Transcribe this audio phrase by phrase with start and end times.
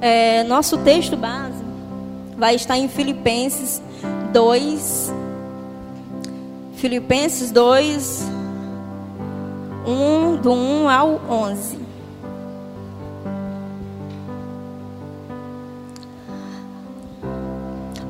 [0.00, 1.62] É, nosso texto base
[2.36, 3.82] vai estar em Filipenses
[4.32, 5.12] 2.
[6.74, 8.24] Filipenses 2,
[9.84, 11.78] 1, do 1 ao 11.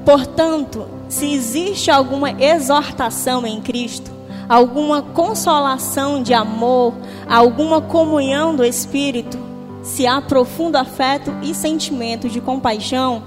[0.04, 4.10] Portanto, se existe alguma exortação em Cristo,
[4.46, 6.94] alguma consolação de amor,
[7.28, 9.47] alguma comunhão do Espírito,
[9.88, 13.22] se há profundo afeto e sentimento de compaixão,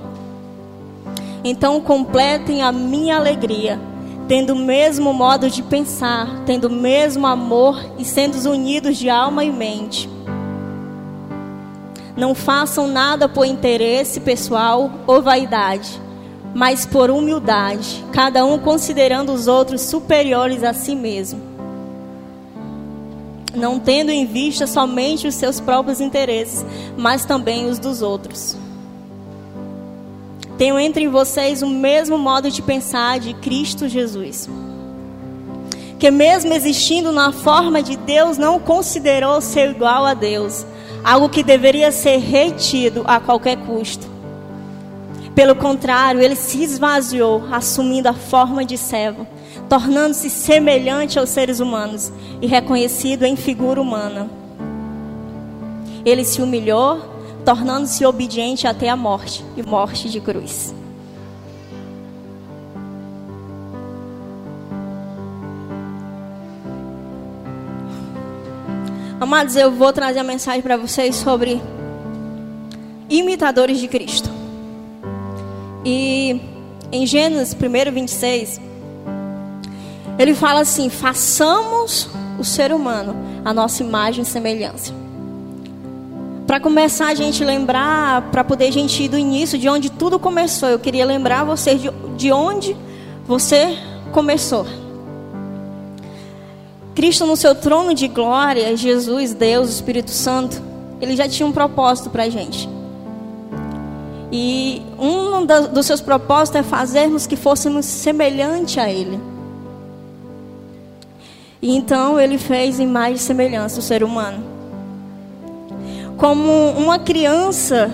[1.43, 3.79] então completem a minha alegria,
[4.27, 9.43] tendo o mesmo modo de pensar, tendo o mesmo amor e sendo unidos de alma
[9.43, 10.07] e mente.
[12.15, 15.99] Não façam nada por interesse pessoal ou vaidade,
[16.53, 21.50] mas por humildade, cada um considerando os outros superiores a si mesmo.
[23.53, 26.65] Não tendo em vista somente os seus próprios interesses,
[26.97, 28.55] mas também os dos outros.
[30.57, 34.47] Tenho entre vocês o mesmo modo de pensar de Cristo Jesus.
[35.97, 40.65] Que, mesmo existindo na forma de Deus, não considerou ser igual a Deus,
[41.03, 44.07] algo que deveria ser retido a qualquer custo.
[45.33, 49.25] Pelo contrário, ele se esvaziou, assumindo a forma de servo,
[49.69, 54.29] tornando-se semelhante aos seres humanos e reconhecido em figura humana.
[56.05, 57.11] Ele se humilhou
[57.45, 60.73] tornando-se obediente até a morte e morte de cruz.
[69.19, 71.61] Amados, eu vou trazer a mensagem para vocês sobre
[73.09, 74.29] imitadores de Cristo.
[75.85, 76.41] E
[76.91, 78.61] em Gênesis 1, 26,
[80.21, 85.01] ele fala assim: façamos o ser humano a nossa imagem e semelhança
[86.51, 90.19] para começar a gente lembrar, para poder a gente ir do início, de onde tudo
[90.19, 90.67] começou.
[90.67, 92.75] Eu queria lembrar vocês de, de onde
[93.25, 93.77] você
[94.11, 94.65] começou.
[96.93, 100.61] Cristo no seu trono de glória, Jesus, Deus, Espírito Santo,
[100.99, 102.67] ele já tinha um propósito para a gente.
[104.29, 109.30] E um dos seus propósitos é fazermos que fôssemos semelhante a Ele.
[111.61, 114.51] E então ele fez imagem e semelhança do ser humano
[116.21, 117.91] como uma criança,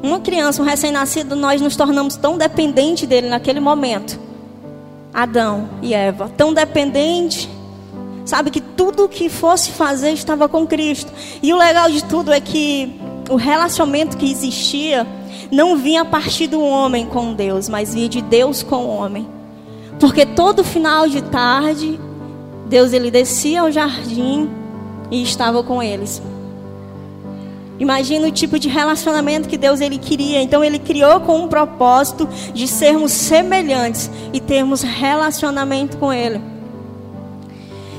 [0.00, 4.16] uma criança, um recém-nascido, nós nos tornamos tão dependentes dele naquele momento.
[5.12, 7.50] Adão e Eva, tão dependente,
[8.24, 11.12] sabe que tudo que fosse fazer estava com Cristo.
[11.42, 12.94] E o legal de tudo é que
[13.28, 15.04] o relacionamento que existia
[15.50, 19.26] não vinha a partir do homem com Deus, mas vinha de Deus com o homem.
[19.98, 21.98] Porque todo final de tarde,
[22.66, 24.48] Deus ele descia ao jardim
[25.10, 26.22] e estava com eles.
[27.78, 30.40] Imagina o tipo de relacionamento que Deus ele queria.
[30.40, 36.40] Então ele criou com um propósito de sermos semelhantes e termos relacionamento com ele.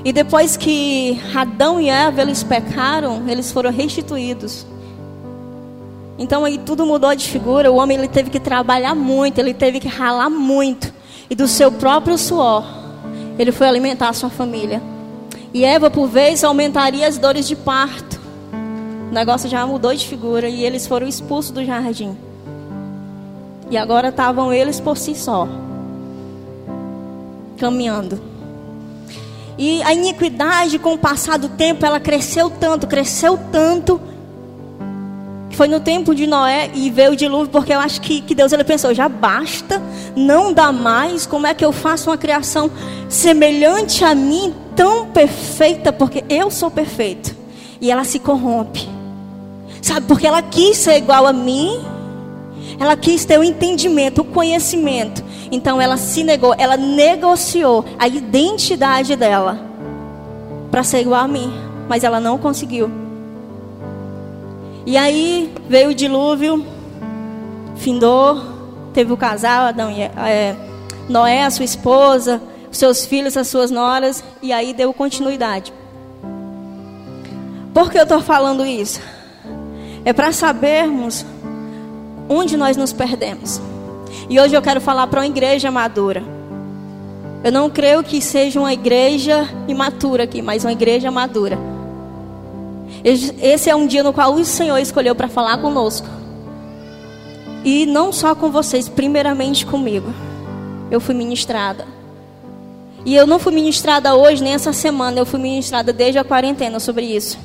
[0.04, 4.66] E depois que Adão e Eva eles pecaram, eles foram restituídos.
[6.18, 7.72] Então aí tudo mudou de figura.
[7.72, 10.94] O homem ele teve que trabalhar muito, ele teve que ralar muito
[11.30, 12.75] e do seu próprio suor
[13.38, 14.82] ele foi alimentar a sua família.
[15.54, 18.16] E Eva por vez aumentaria as dores de parto
[19.10, 22.18] o negócio já mudou de figura e eles foram expulsos do jardim.
[23.70, 25.48] E agora estavam eles por si só,
[27.58, 28.20] caminhando.
[29.58, 34.02] E a iniquidade, com o passar do tempo, ela cresceu tanto, cresceu tanto.
[35.56, 38.52] Foi no tempo de Noé e veio o dilúvio, porque eu acho que, que Deus
[38.52, 39.82] ele pensou: já basta,
[40.14, 41.26] não dá mais.
[41.26, 42.70] Como é que eu faço uma criação
[43.08, 45.94] semelhante a mim, tão perfeita?
[45.94, 47.34] Porque eu sou perfeito.
[47.80, 48.90] E ela se corrompe.
[49.82, 51.80] Sabe, porque ela quis ser igual a mim.
[52.78, 55.24] Ela quis ter o entendimento, o conhecimento.
[55.50, 59.58] Então ela se negou, ela negociou a identidade dela
[60.70, 61.54] para ser igual a mim,
[61.88, 63.05] mas ela não conseguiu.
[64.86, 66.66] E aí veio o dilúvio,
[67.76, 68.42] findou,
[68.94, 70.56] teve o casal, Adão e, é,
[71.10, 72.42] Noé, a sua esposa,
[72.72, 75.74] seus filhos, as suas noras, e aí deu continuidade.
[77.74, 79.02] Por que eu estou falando isso?
[80.06, 81.26] é para sabermos
[82.30, 83.60] onde nós nos perdemos.
[84.30, 86.24] E hoje eu quero falar para uma igreja madura.
[87.44, 91.58] Eu não creio que seja uma igreja imatura aqui, mas uma igreja madura.
[93.04, 96.08] Esse é um dia no qual o Senhor escolheu para falar conosco.
[97.64, 100.14] E não só com vocês, primeiramente comigo.
[100.90, 101.86] Eu fui ministrada.
[103.06, 105.20] E eu não fui ministrada hoje, nem essa semana.
[105.20, 107.38] Eu fui ministrada desde a quarentena sobre isso.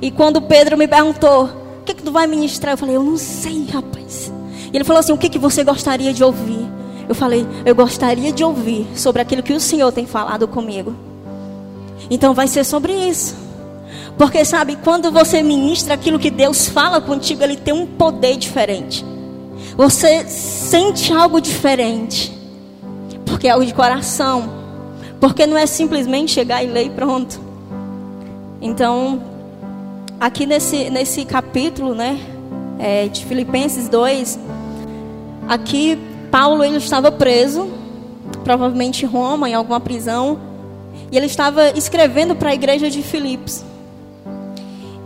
[0.00, 2.74] E quando Pedro me perguntou, que, que tu vai ministrar?
[2.74, 4.32] Eu falei, eu não sei, rapaz.
[4.72, 6.68] E ele falou assim: o que, que você gostaria de ouvir?
[7.08, 10.94] Eu falei, eu gostaria de ouvir sobre aquilo que o Senhor tem falado comigo.
[12.08, 13.34] Então vai ser sobre isso.
[14.20, 19.02] Porque sabe, quando você ministra aquilo que Deus fala contigo, ele tem um poder diferente.
[19.78, 22.30] Você sente algo diferente.
[23.24, 24.44] Porque é algo de coração.
[25.18, 27.40] Porque não é simplesmente chegar e ler e pronto.
[28.60, 29.22] Então,
[30.20, 32.20] aqui nesse, nesse capítulo, né,
[32.78, 34.38] é, de Filipenses 2,
[35.48, 35.98] aqui
[36.30, 37.70] Paulo ele estava preso,
[38.44, 40.38] provavelmente em Roma, em alguma prisão,
[41.10, 43.69] e ele estava escrevendo para a igreja de Filipos.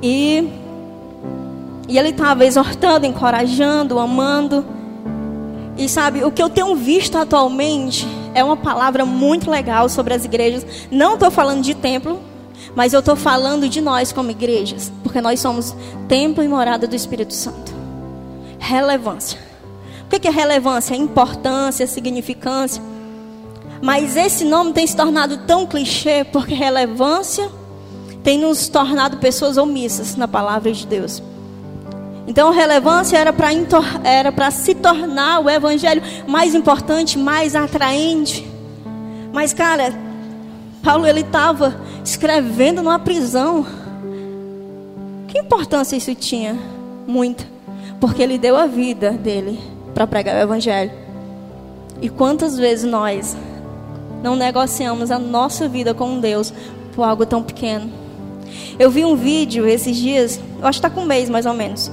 [0.06, 0.46] E,
[1.88, 4.62] e ele estava exortando, encorajando, amando.
[5.78, 10.26] E sabe, o que eu tenho visto atualmente é uma palavra muito legal sobre as
[10.26, 10.66] igrejas.
[10.90, 12.20] Não estou falando de templo,
[12.76, 15.74] mas eu estou falando de nós como igrejas, porque nós somos
[16.06, 17.72] templo e morada do Espírito Santo.
[18.58, 19.40] Relevância.
[20.04, 20.94] O que é relevância?
[20.94, 22.82] Importância, significância.
[23.80, 27.50] Mas esse nome tem se tornado tão clichê porque relevância
[28.24, 31.22] tem nos tornado pessoas omissas na palavra de Deus.
[32.26, 33.50] Então, relevância era para
[34.02, 38.50] era se tornar o evangelho mais importante, mais atraente.
[39.30, 39.92] Mas, cara,
[40.82, 43.66] Paulo ele estava escrevendo numa prisão.
[45.28, 46.58] Que importância isso tinha?
[47.06, 47.46] Muita.
[48.00, 49.60] Porque ele deu a vida dele
[49.92, 50.92] para pregar o evangelho.
[52.00, 53.36] E quantas vezes nós
[54.22, 56.54] não negociamos a nossa vida com Deus
[56.94, 58.03] por algo tão pequeno?
[58.78, 61.54] Eu vi um vídeo esses dias, eu acho que está com um mês mais ou
[61.54, 61.90] menos,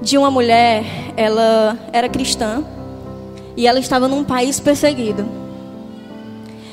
[0.00, 0.84] de uma mulher,
[1.16, 2.64] ela era cristã
[3.56, 5.24] e ela estava num país perseguido.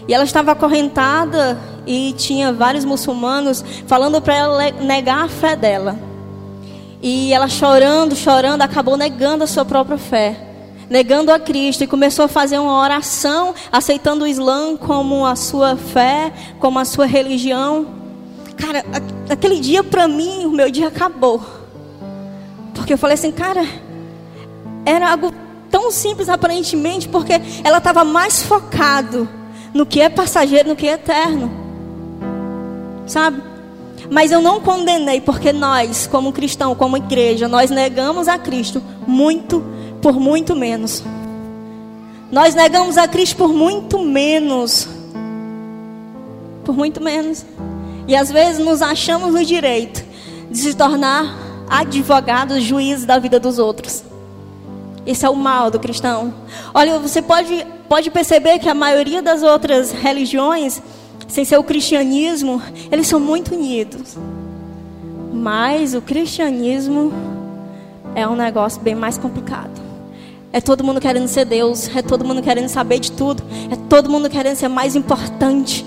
[0.08, 5.96] E ela estava acorrentada e tinha vários muçulmanos falando para ela negar a fé dela.
[7.02, 10.36] E ela chorando, chorando, acabou negando a sua própria fé,
[10.90, 15.78] negando a Cristo e começou a fazer uma oração, aceitando o Islã como a sua
[15.78, 17.99] fé, como a sua religião.
[18.60, 18.84] Cara,
[19.30, 21.42] aquele dia para mim, o meu dia acabou.
[22.76, 23.66] Porque eu falei assim, cara,
[24.86, 25.34] era algo
[25.72, 27.34] tão simples aparentemente, porque
[27.64, 29.30] ela estava mais focado
[29.74, 31.50] no que é passageiro, no que é eterno.
[33.08, 33.42] Sabe?
[34.12, 39.64] Mas eu não condenei, porque nós, como cristão, como igreja, nós negamos a Cristo muito,
[40.02, 41.04] por muito menos.
[42.32, 44.88] Nós negamos a Cristo por muito menos.
[46.66, 47.46] Por muito menos.
[48.10, 50.04] E às vezes nos achamos no direito
[50.50, 51.32] de se tornar
[51.70, 54.04] advogados, juízes da vida dos outros.
[55.06, 56.34] Esse é o mal do cristão.
[56.74, 60.82] Olha, você pode, pode perceber que a maioria das outras religiões,
[61.28, 62.60] sem ser o cristianismo,
[62.92, 64.18] eles são muito unidos.
[65.32, 67.14] Mas o cristianismo
[68.16, 69.80] é um negócio bem mais complicado.
[70.52, 74.10] É todo mundo querendo ser Deus, é todo mundo querendo saber de tudo, é todo
[74.10, 75.86] mundo querendo ser mais importante.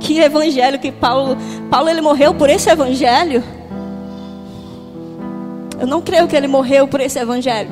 [0.00, 1.36] Que evangelho que Paulo,
[1.70, 3.44] Paulo ele morreu por esse evangelho?
[5.78, 7.70] Eu não creio que ele morreu por esse evangelho.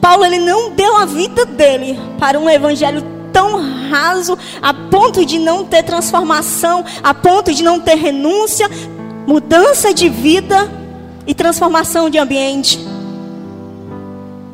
[0.00, 3.02] Paulo ele não deu a vida dele para um evangelho
[3.32, 8.68] tão raso a ponto de não ter transformação, a ponto de não ter renúncia,
[9.26, 10.70] mudança de vida
[11.26, 12.78] e transformação de ambiente.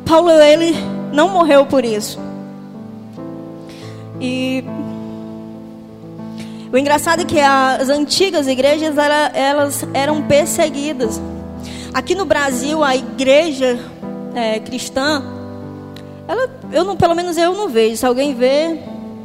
[0.04, 0.74] Paulo ele
[1.12, 2.18] não morreu por isso.
[4.20, 4.64] E
[6.74, 8.96] o engraçado é que as antigas igrejas
[9.32, 11.22] elas eram perseguidas.
[11.92, 13.78] Aqui no Brasil, a igreja
[14.34, 15.22] é, cristã,
[16.26, 17.98] ela, eu não, pelo menos eu não vejo.
[17.98, 18.76] Se alguém vê,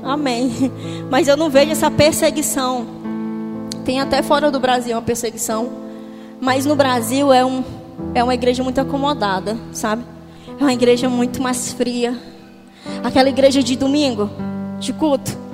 [0.04, 0.72] amém.
[1.10, 2.86] Mas eu não vejo essa perseguição.
[3.84, 5.72] Tem até fora do Brasil uma perseguição.
[6.40, 7.64] Mas no Brasil é, um,
[8.14, 10.04] é uma igreja muito acomodada, sabe?
[10.48, 12.16] É uma igreja muito mais fria.
[13.04, 14.30] Aquela igreja de domingo,
[14.80, 15.49] de culto.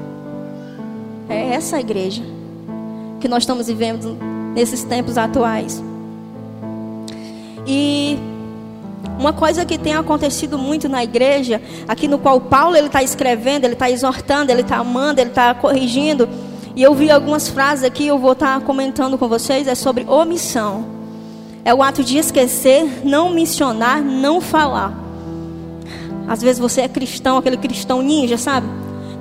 [1.28, 2.24] É essa igreja
[3.20, 4.18] que nós estamos vivendo
[4.54, 5.84] nesses tempos atuais.
[7.68, 8.20] E
[9.20, 13.66] uma coisa que tem acontecido muito na igreja, aqui no qual Paulo ele está escrevendo,
[13.66, 16.28] ele está exortando, ele está amando, ele está corrigindo.
[16.76, 20.06] E eu vi algumas frases aqui, eu vou estar tá comentando com vocês, é sobre
[20.08, 20.86] omissão.
[21.64, 24.94] É o ato de esquecer, não missionar, não falar.
[26.28, 28.68] Às vezes você é cristão, aquele cristão ninja, sabe?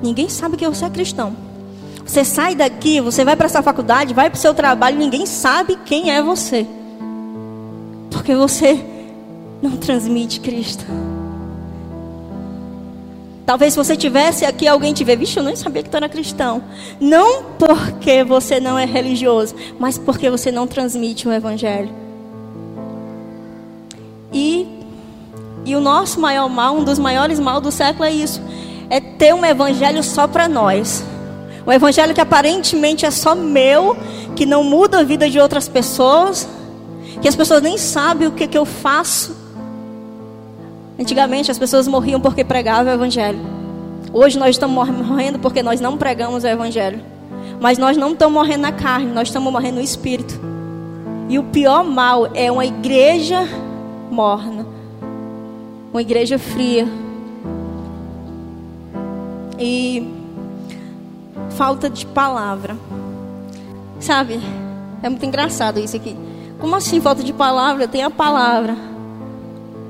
[0.03, 1.44] Ninguém sabe que você é cristão.
[2.05, 5.77] Você sai daqui, você vai para essa faculdade, vai para o seu trabalho, ninguém sabe
[5.85, 6.65] quem é você.
[8.11, 8.79] Porque você
[9.61, 10.85] não transmite Cristo.
[13.45, 16.09] Talvez se você tivesse aqui alguém te ver, vixe, eu nem sabia que tu era
[16.09, 16.63] cristão.
[16.99, 21.89] Não porque você não é religioso, mas porque você não transmite o evangelho.
[24.31, 24.67] E
[25.65, 28.39] e o nosso maior mal, um dos maiores mal do século é isso,
[28.87, 31.03] é ter um evangelho só para nós.
[31.65, 33.97] Um evangelho que aparentemente é só meu,
[34.35, 36.47] que não muda a vida de outras pessoas,
[37.21, 39.35] que as pessoas nem sabem o que, que eu faço.
[40.99, 43.39] Antigamente as pessoas morriam porque pregavam o evangelho.
[44.13, 47.01] Hoje nós estamos morrendo porque nós não pregamos o evangelho.
[47.59, 50.39] Mas nós não estamos morrendo na carne, nós estamos morrendo no espírito.
[51.27, 53.47] E o pior mal é uma igreja
[54.11, 54.65] morna,
[55.91, 56.87] uma igreja fria.
[59.57, 60.14] E
[61.51, 62.75] falta de palavra.
[63.99, 64.39] Sabe?
[65.01, 66.15] É muito engraçado isso aqui.
[66.59, 67.87] Como assim falta de palavra?
[67.87, 68.75] Tem a palavra.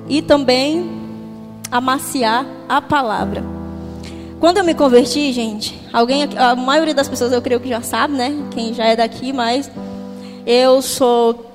[0.07, 0.89] E também
[1.71, 3.43] amaciar a palavra.
[4.39, 8.13] Quando eu me converti, gente, alguém, a maioria das pessoas eu creio que já sabe,
[8.13, 8.35] né?
[8.51, 9.71] Quem já é daqui, mas
[10.45, 11.51] eu sou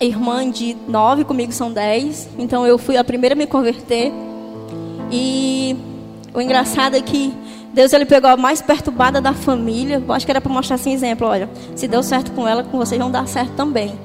[0.00, 2.28] irmã de nove, comigo são dez.
[2.38, 4.12] Então eu fui a primeira a me converter.
[5.10, 5.76] E
[6.34, 7.32] o engraçado é que
[7.72, 10.02] Deus ele pegou a mais perturbada da família.
[10.06, 12.78] Eu acho que era para mostrar assim exemplo, olha, se deu certo com ela, com
[12.78, 13.98] vocês vão dar certo também.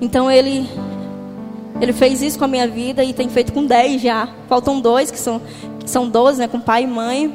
[0.00, 0.68] Então ele
[1.80, 4.28] ele fez isso com a minha vida e tem feito com dez já.
[4.48, 5.40] Faltam dois que são
[5.80, 7.32] que são doze, né, com pai e mãe.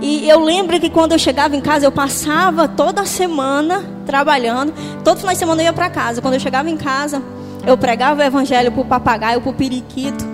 [0.00, 4.72] E eu lembro que quando eu chegava em casa, eu passava toda semana trabalhando.
[5.04, 6.22] Todo final de semana eu ia para casa.
[6.22, 7.22] Quando eu chegava em casa,
[7.66, 10.24] eu pregava o evangelho para o papagaio, para o periquito,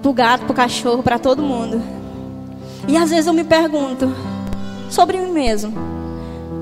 [0.00, 1.95] para o gato, para o cachorro, para todo mundo.
[2.88, 4.12] E às vezes eu me pergunto
[4.90, 5.72] sobre mim mesmo: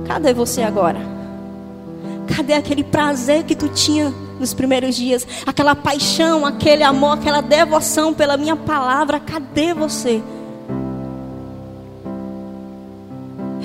[0.07, 0.99] cadê você agora?
[2.35, 5.27] Cadê aquele prazer que tu tinha nos primeiros dias?
[5.47, 9.21] Aquela paixão, aquele amor, aquela devoção pela minha palavra?
[9.21, 10.23] Cadê você?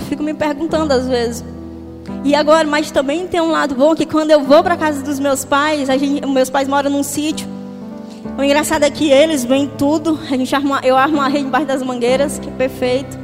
[0.09, 1.45] fico me perguntando às vezes.
[2.23, 5.19] E agora, mas também tem um lado bom que quando eu vou para casa dos
[5.19, 7.47] meus pais, gente, meus pais moram num sítio.
[8.37, 11.67] O engraçado é que eles vêm tudo, a gente arma, eu armo a rede embaixo
[11.67, 13.17] das mangueiras, que é perfeito.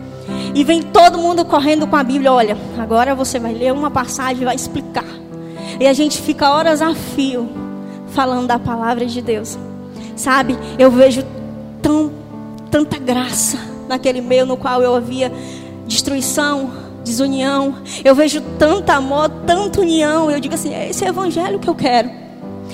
[0.54, 4.42] E vem todo mundo correndo com a Bíblia, olha, agora você vai ler uma passagem
[4.42, 5.06] e vai explicar.
[5.80, 7.50] E a gente fica horas a fio
[8.10, 9.58] falando da palavra de Deus.
[10.16, 10.58] Sabe?
[10.80, 11.24] Eu vejo
[11.82, 12.12] tão
[12.72, 15.32] tanta graça naquele meio no qual eu havia
[15.88, 16.72] destruição,
[17.04, 17.76] desunião.
[18.04, 20.32] Eu vejo tanto amor, tanta união.
[20.32, 22.25] Eu digo assim: é esse é evangelho que eu quero.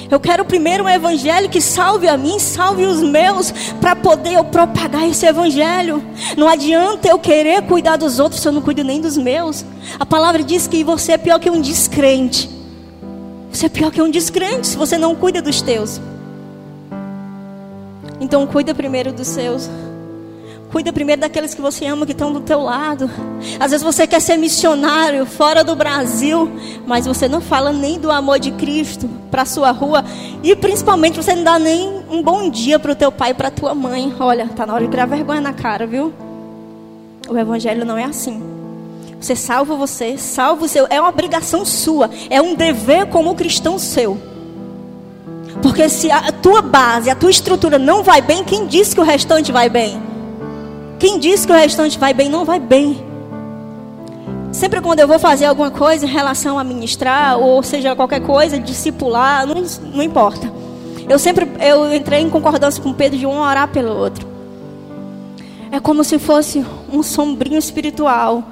[0.10, 4.44] Eu quero primeiro um evangelho que salve a mim, salve os meus, para poder eu
[4.44, 6.04] propagar esse evangelho.
[6.38, 9.64] Não adianta eu querer cuidar dos outros se eu não cuido nem dos meus.
[10.00, 12.50] A palavra diz que você é pior que um descrente.
[13.52, 16.00] Você é pior que um descrente se você não cuida dos teus.
[18.20, 19.70] Então cuida primeiro dos seus.
[20.72, 23.10] Cuida primeiro daqueles que você ama que estão do teu lado.
[23.60, 26.50] Às vezes você quer ser missionário fora do Brasil,
[26.88, 30.04] mas você não fala nem do amor de Cristo para sua rua
[30.42, 33.52] e principalmente você não dá nem um bom dia para o teu pai e para
[33.52, 34.14] tua mãe.
[34.18, 36.14] Olha, tá na hora de criar vergonha na cara, viu?
[37.28, 38.42] O evangelho não é assim.
[39.20, 43.78] Você salva você, salva o seu, é uma obrigação sua, é um dever como cristão
[43.78, 44.18] seu.
[45.62, 49.04] Porque se a tua base, a tua estrutura não vai bem, quem disse que o
[49.04, 50.11] restante vai bem?
[51.02, 53.04] Quem diz que o restante vai bem, não vai bem.
[54.52, 58.60] Sempre quando eu vou fazer alguma coisa em relação a ministrar, ou seja, qualquer coisa,
[58.60, 59.64] discipular, não,
[59.96, 60.54] não importa.
[61.10, 64.28] Eu sempre eu entrei em concordância com Pedro de um orar pelo outro.
[65.72, 68.44] É como se fosse um sombrinho espiritual.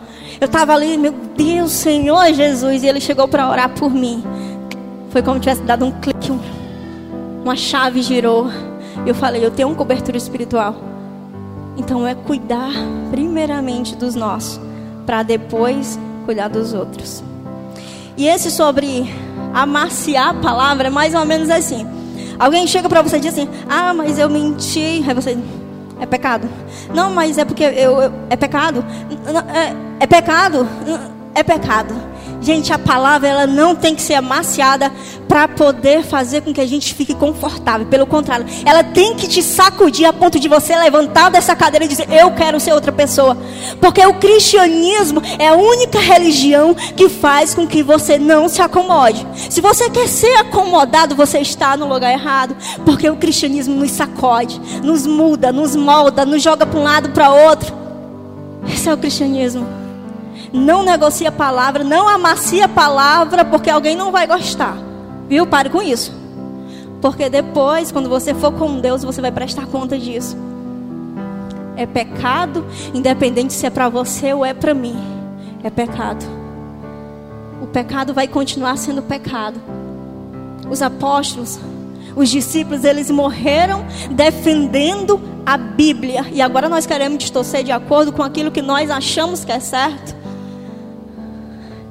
[0.41, 4.23] Eu estava ali, meu Deus, Senhor Jesus, e ele chegou para orar por mim.
[5.11, 6.31] Foi como se tivesse dado um clique,
[7.43, 8.47] uma chave girou.
[9.05, 10.88] Eu falei, eu tenho uma cobertura espiritual.
[11.79, 12.73] Então é cuidar
[13.09, 14.59] primeiramente dos nossos,
[15.05, 17.23] para depois cuidar dos outros.
[18.17, 19.09] E esse sobre
[19.53, 21.87] amaciar a palavra é mais ou menos assim.
[22.37, 25.03] Alguém chega para você e diz assim: Ah, mas eu menti.
[25.07, 25.37] Aí você,
[26.01, 26.49] é pecado.
[26.93, 28.83] Não, mas é porque eu, eu é pecado.
[29.53, 30.67] É, é pecado.
[31.33, 31.95] É pecado.
[32.41, 34.91] Gente, a palavra ela não tem que ser amaciada
[35.27, 37.85] para poder fazer com que a gente fique confortável.
[37.87, 41.87] Pelo contrário, ela tem que te sacudir a ponto de você levantar dessa cadeira e
[41.87, 43.37] dizer: Eu quero ser outra pessoa.
[43.81, 49.25] Porque o cristianismo é a única religião que faz com que você não se acomode.
[49.49, 52.55] Se você quer ser acomodado, você está no lugar errado.
[52.85, 57.29] Porque o cristianismo nos sacode, nos muda, nos molda, nos joga para um lado para
[57.29, 57.73] outro.
[58.67, 59.78] Esse é o cristianismo.
[60.51, 64.77] Não negocie a palavra, não amacie a palavra, porque alguém não vai gostar.
[65.27, 65.45] Viu?
[65.45, 66.11] Pare com isso.
[67.01, 70.35] Porque depois, quando você for com Deus, você vai prestar conta disso.
[71.75, 74.97] É pecado, independente se é para você ou é para mim.
[75.63, 76.25] É pecado.
[77.61, 79.61] O pecado vai continuar sendo pecado.
[80.69, 81.59] Os apóstolos,
[82.15, 86.25] Os discípulos, eles morreram defendendo a Bíblia.
[86.33, 90.18] E agora nós queremos distorcer de acordo com aquilo que nós achamos que é certo.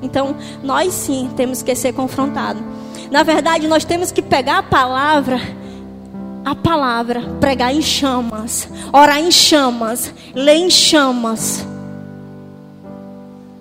[0.01, 2.63] Então, nós sim temos que ser confrontados.
[3.11, 5.41] Na verdade, nós temos que pegar a palavra,
[6.45, 11.67] a palavra, pregar em chamas, orar em chamas, ler em chamas.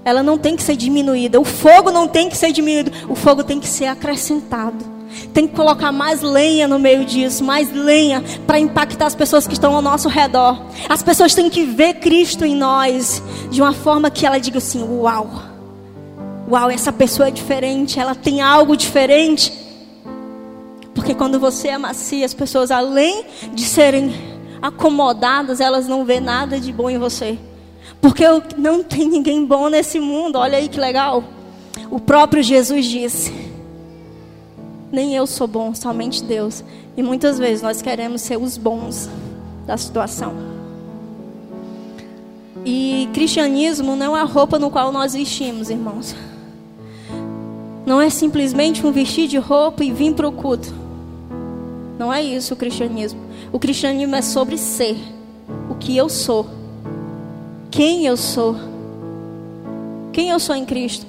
[0.04, 1.40] Ela não tem que ser diminuída.
[1.40, 2.92] O fogo não tem que ser diminuído.
[3.10, 4.98] O fogo tem que ser acrescentado.
[5.34, 9.54] Tem que colocar mais lenha no meio disso, mais lenha para impactar as pessoas que
[9.54, 10.62] estão ao nosso redor.
[10.88, 14.84] As pessoas têm que ver Cristo em nós de uma forma que ela diga assim:
[14.84, 15.30] Uau,
[16.50, 19.52] uau, essa pessoa é diferente, ela tem algo diferente.
[20.94, 24.14] Porque quando você é macia, as pessoas, além de serem
[24.62, 27.38] acomodadas, elas não vê nada de bom em você.
[28.02, 28.24] Porque
[28.58, 30.38] não tem ninguém bom nesse mundo.
[30.38, 31.24] Olha aí que legal.
[31.92, 33.48] O próprio Jesus disse
[34.92, 36.64] nem eu sou bom, somente Deus.
[36.96, 39.10] E muitas vezes nós queremos ser os bons
[39.66, 40.34] da situação.
[42.66, 46.16] E cristianismo não é a roupa no qual nós vestimos, irmãos.
[47.88, 50.74] Não é simplesmente um vestir de roupa e vir para o culto.
[51.98, 53.22] Não é isso o cristianismo.
[53.50, 54.98] O cristianismo é sobre ser
[55.70, 56.46] o que eu sou.
[57.72, 58.58] Quem eu sou.
[60.12, 61.08] Quem eu sou em Cristo.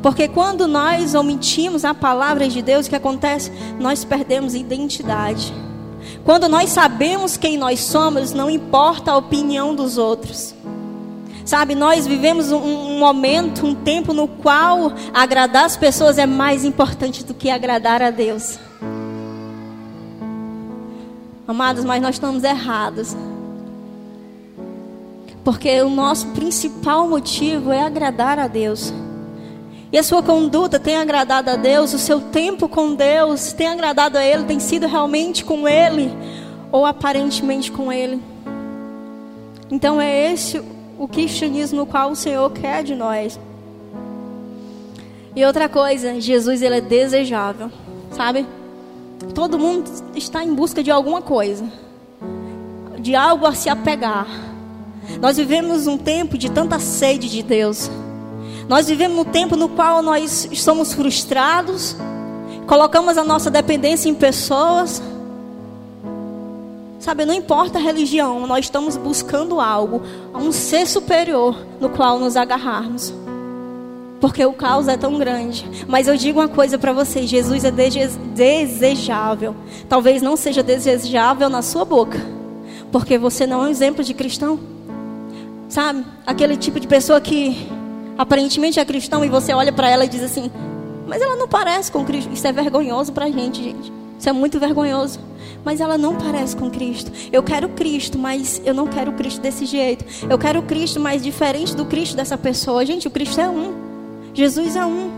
[0.00, 3.50] Porque quando nós omitimos a palavra de Deus, o que acontece?
[3.80, 5.52] Nós perdemos identidade.
[6.24, 10.54] Quando nós sabemos quem nós somos, não importa a opinião dos outros.
[11.44, 16.64] Sabe, nós vivemos um, um, momento, um tempo no qual agradar as pessoas é mais
[16.64, 18.58] importante do que agradar a Deus.
[21.46, 23.16] Amados, mas nós estamos errados.
[25.44, 28.92] Porque o nosso principal motivo é agradar a Deus
[29.92, 34.16] e a sua conduta tem agradado a Deus, o seu tempo com Deus tem agradado
[34.16, 36.10] a Ele, tem sido realmente com Ele
[36.72, 38.18] ou aparentemente com Ele.
[39.70, 40.62] Então é esse
[41.02, 43.36] o cristianismo no qual o Senhor quer de nós.
[45.34, 47.72] E outra coisa, Jesus ele é desejável,
[48.12, 48.46] sabe?
[49.34, 51.64] Todo mundo está em busca de alguma coisa,
[53.00, 54.28] de algo a se apegar.
[55.20, 57.90] Nós vivemos um tempo de tanta sede de Deus.
[58.68, 61.96] Nós vivemos um tempo no qual nós somos frustrados,
[62.68, 65.02] colocamos a nossa dependência em pessoas.
[67.02, 72.36] Sabe, não importa a religião, nós estamos buscando algo, um ser superior no qual nos
[72.36, 73.12] agarrarmos.
[74.20, 75.68] Porque o caos é tão grande.
[75.88, 79.52] Mas eu digo uma coisa para vocês: Jesus é desejável.
[79.88, 82.24] Talvez não seja desejável na sua boca,
[82.92, 84.60] porque você não é um exemplo de cristão.
[85.68, 87.68] Sabe, aquele tipo de pessoa que
[88.16, 90.52] aparentemente é cristão e você olha para ela e diz assim:
[91.08, 92.32] Mas ela não parece com Cristo.
[92.32, 94.01] Isso é vergonhoso para a gente, gente.
[94.22, 95.18] Isso é muito vergonhoso.
[95.64, 97.10] Mas ela não parece com Cristo.
[97.32, 100.04] Eu quero Cristo, mas eu não quero Cristo desse jeito.
[100.30, 102.86] Eu quero Cristo, mas diferente do Cristo dessa pessoa.
[102.86, 103.74] Gente, o Cristo é um.
[104.32, 105.10] Jesus é um.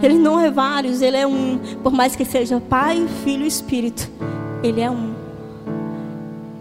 [0.00, 1.58] Ele não é vários, ele é um.
[1.82, 4.08] Por mais que seja Pai, Filho e Espírito,
[4.62, 5.12] ele é um.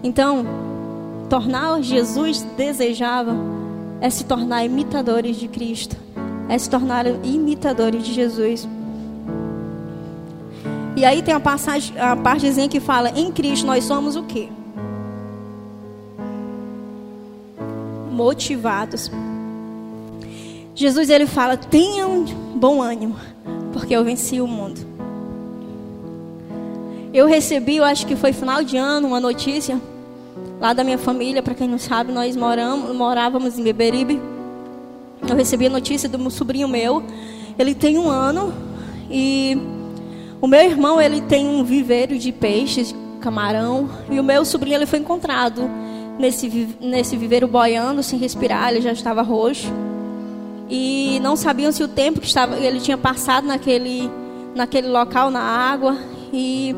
[0.04, 0.44] Então,
[1.30, 3.36] tornar Jesus desejável
[4.02, 5.96] é se tornar imitadores de Cristo,
[6.48, 8.68] é se tornar imitadores de Jesus.
[11.00, 14.50] E aí tem a passagem, a partezinha que fala: em Cristo nós somos o quê?
[18.12, 19.10] Motivados.
[20.76, 23.16] Jesus ele fala: tenham bom ânimo,
[23.72, 24.82] porque eu venci o mundo.
[27.14, 29.80] Eu recebi, eu acho que foi final de ano, uma notícia
[30.60, 34.20] lá da minha família, para quem não sabe, nós moramos, morávamos em Beberibe.
[35.26, 37.02] Eu recebi a notícia do meu sobrinho meu.
[37.58, 38.54] Ele tem um ano
[39.10, 39.79] e
[40.42, 44.86] o meu irmão ele tem um viveiro de peixes, camarão e o meu sobrinho ele
[44.86, 45.70] foi encontrado
[46.18, 49.72] nesse nesse viveiro boiando sem respirar, ele já estava roxo
[50.70, 54.10] e não sabiam se o tempo que estava ele tinha passado naquele
[54.56, 55.98] naquele local na água
[56.32, 56.76] e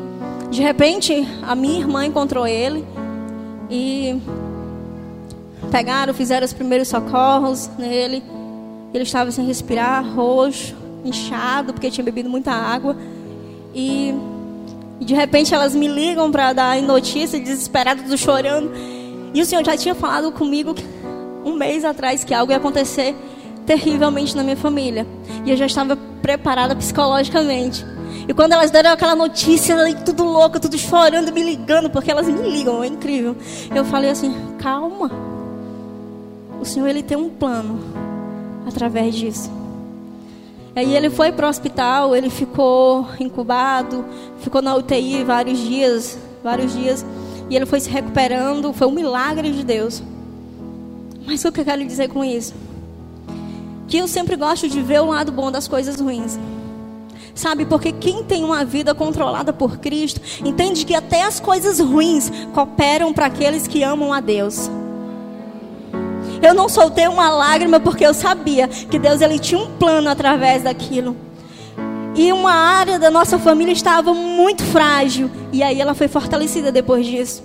[0.50, 2.84] de repente a minha irmã encontrou ele
[3.70, 4.20] e
[5.72, 8.22] pegaram, fizeram os primeiros socorros nele.
[8.92, 12.94] Ele estava sem respirar, roxo, inchado, porque tinha bebido muita água.
[13.74, 14.14] E,
[15.00, 18.70] de repente elas me ligam para dar notícia, desesperadas, chorando.
[19.34, 20.74] E o Senhor já tinha falado comigo
[21.44, 23.14] um mês atrás que algo ia acontecer
[23.66, 25.06] terrivelmente na minha família.
[25.44, 27.84] E eu já estava preparada psicologicamente.
[28.28, 32.40] E quando elas deram aquela notícia, tudo louca, tudo chorando, me ligando, porque elas me
[32.48, 33.36] ligam, é incrível.
[33.74, 35.10] Eu falei assim: calma.
[36.60, 37.80] O Senhor, Ele tem um plano
[38.66, 39.61] através disso.
[40.74, 44.04] Aí ele foi para o hospital, ele ficou incubado,
[44.40, 47.04] ficou na UTI vários dias, vários dias,
[47.50, 50.02] e ele foi se recuperando, foi um milagre de Deus.
[51.26, 52.54] Mas o que eu quero dizer com isso?
[53.86, 56.38] Que eu sempre gosto de ver o lado bom das coisas ruins.
[57.34, 62.30] Sabe, porque quem tem uma vida controlada por Cristo, entende que até as coisas ruins
[62.54, 64.70] cooperam para aqueles que amam a Deus.
[66.42, 70.64] Eu não soltei uma lágrima porque eu sabia que Deus ele tinha um plano através
[70.64, 71.16] daquilo.
[72.14, 75.30] E uma área da nossa família estava muito frágil.
[75.52, 77.42] E aí ela foi fortalecida depois disso.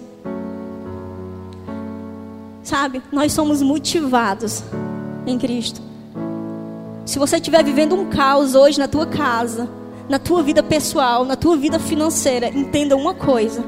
[2.64, 4.64] Sabe, nós somos motivados
[5.26, 5.82] em Cristo.
[7.06, 9.70] Se você estiver vivendo um caos hoje na tua casa,
[10.10, 13.64] na tua vida pessoal, na tua vida financeira, entenda uma coisa: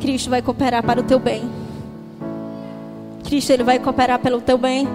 [0.00, 1.67] Cristo vai cooperar para o teu bem.
[3.28, 4.88] Cristo ele vai cooperar pelo teu bem.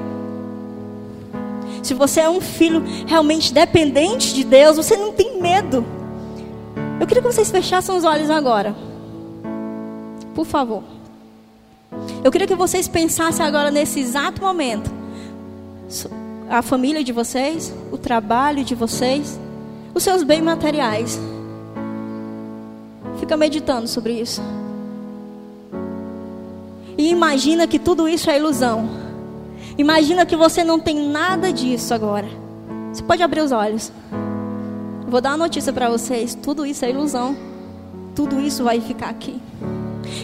[1.84, 5.86] Se você é um filho realmente dependente de Deus, você não tem medo.
[7.00, 8.76] Eu queria que vocês fechassem os olhos agora.
[10.34, 10.84] Por favor.
[12.24, 14.90] Eu queria que vocês pensassem agora nesse exato momento.
[16.50, 19.40] A família de vocês, o trabalho de vocês,
[19.94, 21.20] os seus bens materiais.
[23.20, 24.42] Fica meditando sobre isso.
[26.98, 28.90] E imagina que tudo isso é ilusão.
[29.78, 32.28] Imagina que você não tem nada disso agora.
[32.92, 33.92] Você pode abrir os olhos.
[35.08, 37.36] Vou dar uma notícia para vocês: tudo isso é ilusão.
[38.16, 39.42] Tudo isso vai ficar aqui.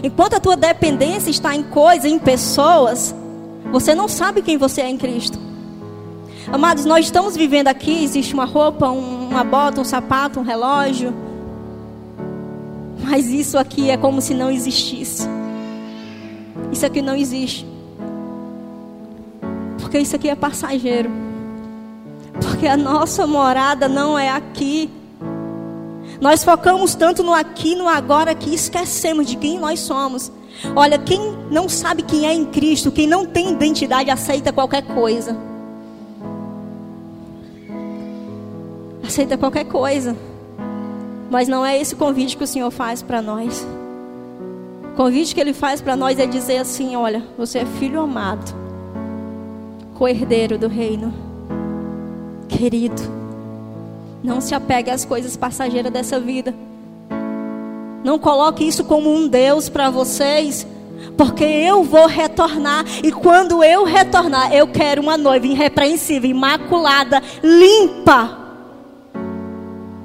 [0.03, 3.15] Enquanto a tua dependência está em coisas, em pessoas,
[3.71, 5.39] você não sabe quem você é em Cristo.
[6.51, 11.13] Amados, nós estamos vivendo aqui, existe uma roupa, uma bota, um sapato, um relógio.
[13.03, 15.27] Mas isso aqui é como se não existisse.
[16.71, 17.65] Isso aqui não existe.
[19.79, 21.09] Porque isso aqui é passageiro.
[22.41, 24.89] Porque a nossa morada não é aqui.
[26.21, 30.31] Nós focamos tanto no aqui, no agora, que esquecemos de quem nós somos.
[30.75, 35.35] Olha, quem não sabe quem é em Cristo, quem não tem identidade, aceita qualquer coisa.
[39.05, 40.15] Aceita qualquer coisa.
[41.31, 43.65] Mas não é esse convite que o Senhor faz para nós
[44.99, 48.53] convite que ele faz para nós é dizer assim: olha, você é filho amado,
[49.97, 51.13] co-herdeiro do reino,
[52.49, 53.01] querido.
[54.21, 56.53] Não se apegue às coisas passageiras dessa vida.
[58.03, 60.67] Não coloque isso como um Deus para vocês,
[61.15, 68.37] porque eu vou retornar e quando eu retornar, eu quero uma noiva irrepreensível, imaculada, limpa.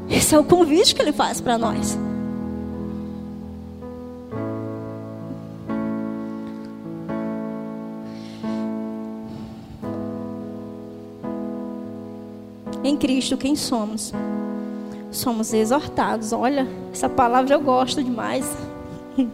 [0.08, 1.98] Esse é o convite que ele faz para nós.
[12.84, 14.12] Em Cristo quem somos.
[15.10, 16.32] Somos exortados.
[16.32, 18.46] Olha, essa palavra eu gosto demais.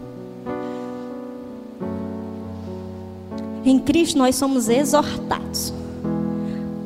[3.65, 5.75] em Cristo nós somos exortados.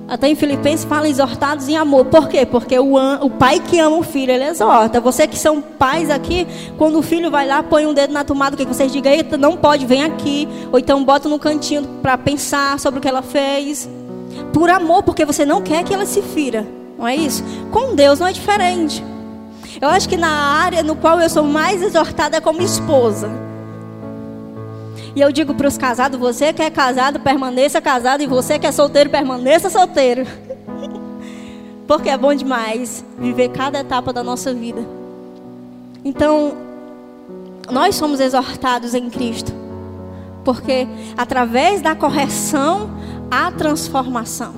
[0.07, 2.05] Até em Filipenses fala exortados em amor.
[2.07, 2.47] Por quê?
[2.47, 5.01] Porque o, o pai que ama o filho, ele exorta.
[5.01, 6.47] Você que são pais aqui,
[6.79, 9.57] quando o filho vai lá, põe um dedo na tomada, que vocês digam, eita, não
[9.57, 10.49] pode, vem aqui.
[10.71, 13.89] Ou então bota no cantinho para pensar sobre o que ela fez
[14.53, 16.67] por amor, porque você não quer que ela se fira.
[16.99, 17.43] Não é isso?
[17.71, 19.05] Com Deus não é diferente.
[19.81, 23.29] Eu acho que na área no qual eu sou mais exortada é como esposa.
[25.17, 28.67] E eu digo para os casados: você que é casado, permaneça casado, e você que
[28.67, 30.27] é solteiro, permaneça solteiro.
[31.87, 34.83] Porque é bom demais viver cada etapa da nossa vida.
[36.05, 36.57] Então,
[37.71, 39.53] nós somos exortados em Cristo.
[40.45, 42.91] Porque através da correção,
[43.31, 44.55] a transformação.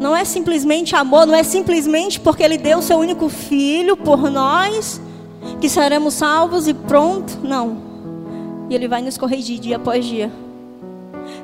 [0.00, 4.30] Não é simplesmente amor, não é simplesmente porque Ele deu o seu único filho por
[4.30, 5.00] nós
[5.60, 7.38] que seremos salvos e pronto.
[7.42, 7.78] Não.
[8.68, 10.30] E Ele vai nos corrigir dia após dia.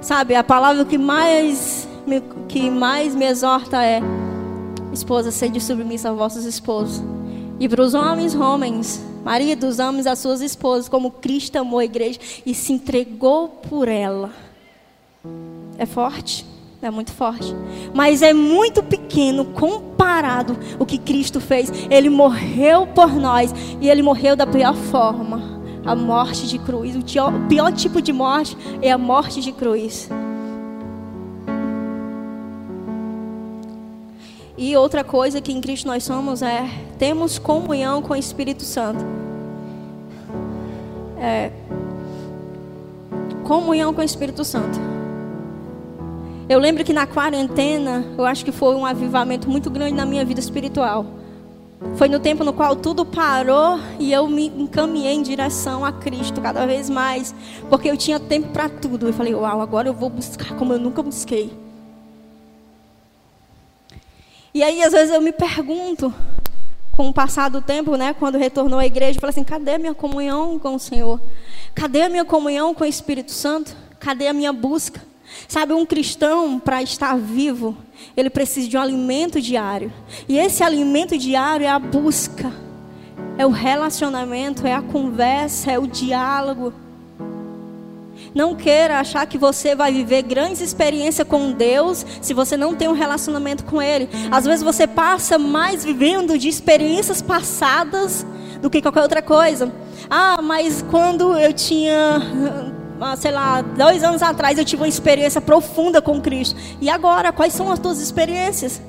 [0.00, 4.00] Sabe, a palavra que mais me, que mais me exorta é:
[4.92, 7.02] esposa, sede submissa a vossos esposos.
[7.59, 12.18] E para os homens, homens, maridos, amem as suas esposas, como Cristo amou a igreja
[12.44, 14.31] e se entregou por ela.
[15.78, 16.44] É forte,
[16.80, 17.54] é muito forte,
[17.94, 21.72] mas é muito pequeno comparado o que Cristo fez.
[21.90, 26.96] Ele morreu por nós e ele morreu da pior forma, a morte de cruz.
[26.96, 30.08] O pior, o pior tipo de morte é a morte de cruz.
[34.56, 39.04] E outra coisa que em Cristo nós somos é temos comunhão com o Espírito Santo.
[41.18, 41.50] É,
[43.44, 44.91] comunhão com o Espírito Santo.
[46.48, 50.24] Eu lembro que na quarentena, eu acho que foi um avivamento muito grande na minha
[50.24, 51.07] vida espiritual.
[51.96, 56.40] Foi no tempo no qual tudo parou e eu me encaminhei em direção a Cristo
[56.40, 57.35] cada vez mais,
[57.68, 59.09] porque eu tinha tempo para tudo.
[59.09, 61.52] Eu falei, uau, agora eu vou buscar como eu nunca busquei.
[64.55, 66.12] E aí, às vezes, eu me pergunto,
[66.92, 69.78] com o passar do tempo, né, quando retornou à igreja, eu falei assim: cadê a
[69.78, 71.20] minha comunhão com o Senhor?
[71.74, 73.74] Cadê a minha comunhão com o Espírito Santo?
[73.98, 75.12] Cadê a minha busca?
[75.48, 77.76] Sabe, um cristão, para estar vivo,
[78.16, 79.92] ele precisa de um alimento diário.
[80.28, 82.52] E esse alimento diário é a busca,
[83.36, 86.72] é o relacionamento, é a conversa, é o diálogo.
[88.34, 92.88] Não queira achar que você vai viver grandes experiências com Deus se você não tem
[92.88, 94.08] um relacionamento com Ele.
[94.30, 98.24] Às vezes você passa mais vivendo de experiências passadas
[98.60, 99.70] do que qualquer outra coisa.
[100.08, 102.72] Ah, mas quando eu tinha,
[103.16, 106.58] sei lá, dois anos atrás eu tive uma experiência profunda com Cristo.
[106.80, 108.80] E agora, quais são as tuas experiências?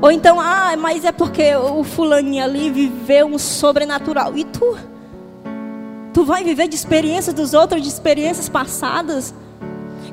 [0.00, 4.36] Ou então, ah, mas é porque o fulaninho ali viveu um sobrenatural.
[4.36, 4.76] E tu?
[6.12, 9.34] Tu vai viver de experiências dos outros, de experiências passadas.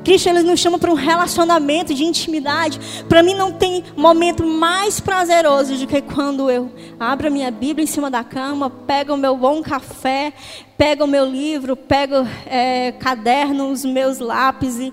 [0.04, 2.78] Cristo ele nos chama para um relacionamento de intimidade.
[3.08, 7.84] Para mim não tem momento mais prazeroso do que quando eu abro a minha Bíblia
[7.84, 10.34] em cima da cama, pego o meu bom café,
[10.76, 14.92] pego o meu livro, pego é, cadernos, meus lápis e,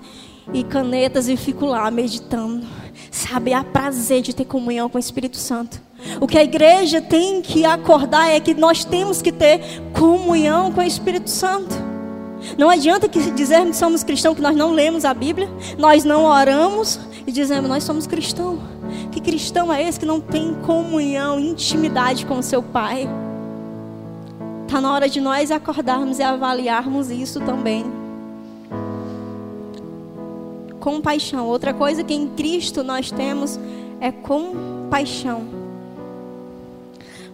[0.54, 2.66] e canetas e fico lá meditando.
[3.12, 5.82] Sabe, há prazer de ter comunhão com o Espírito Santo.
[6.20, 9.62] O que a igreja tem que acordar é que nós temos que ter
[9.94, 11.91] comunhão com o Espírito Santo.
[12.58, 16.26] Não adianta que dizermos que somos cristãos, que nós não lemos a Bíblia, nós não
[16.26, 18.60] oramos e dizemos nós somos cristãos.
[19.12, 23.08] Que cristão é esse que não tem comunhão, intimidade com o seu Pai?
[24.66, 27.86] Está na hora de nós acordarmos e avaliarmos isso também.
[30.80, 31.46] Compaixão.
[31.48, 33.60] Outra coisa que em Cristo nós temos
[34.00, 35.44] é compaixão.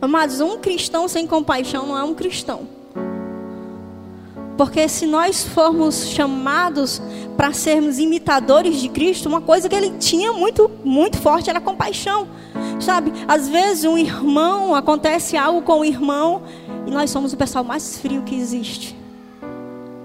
[0.02, 2.77] Amados, um cristão sem compaixão não é um cristão.
[4.58, 7.00] Porque se nós formos chamados
[7.38, 12.28] para sermos imitadores de Cristo, uma coisa que ele tinha muito, muito forte era compaixão.
[12.80, 16.42] Sabe, às vezes um irmão, acontece algo com o irmão,
[16.88, 18.98] e nós somos o pessoal mais frio que existe.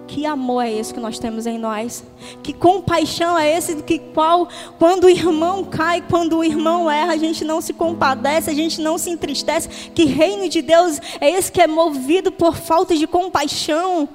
[0.06, 2.04] Que amor é esse que nós temos em nós?
[2.42, 4.46] Que compaixão é esse que qual
[4.78, 8.78] quando o irmão cai, quando o irmão erra, a gente não se compadece, a gente
[8.82, 9.70] não se entristece?
[9.94, 14.06] Que reino de Deus é esse que é movido por falta de compaixão?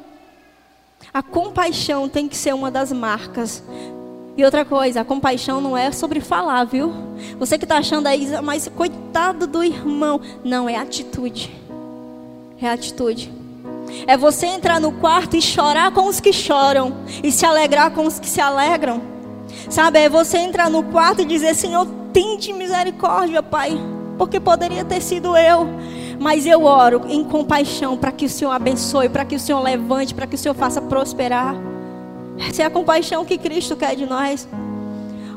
[1.14, 3.64] A compaixão tem que ser uma das marcas
[4.38, 6.94] e outra coisa, a compaixão não é sobre falar, viu?
[7.40, 10.22] Você que está achando aí, mas coitado do irmão.
[10.44, 11.52] Não, é atitude.
[12.62, 13.34] É atitude.
[14.06, 18.06] É você entrar no quarto e chorar com os que choram e se alegrar com
[18.06, 19.02] os que se alegram.
[19.72, 23.76] Sabe, é você entrar no quarto e dizer: Senhor, tente misericórdia, Pai,
[24.18, 25.68] porque poderia ter sido eu.
[26.20, 30.14] Mas eu oro em compaixão para que o Senhor abençoe, para que o Senhor levante,
[30.14, 31.56] para que o Senhor faça prosperar.
[32.38, 34.48] Essa é a compaixão que Cristo quer de nós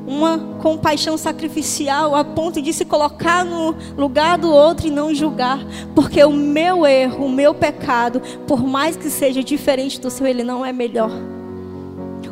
[0.07, 5.61] uma compaixão sacrificial a ponto de se colocar no lugar do outro e não julgar,
[5.95, 10.43] porque o meu erro, o meu pecado, por mais que seja diferente do seu, ele
[10.43, 11.11] não é melhor.